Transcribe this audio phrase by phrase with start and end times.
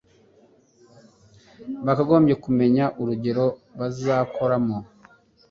[1.85, 3.45] bakagombye kumenya urugero
[3.77, 4.77] bazikoramo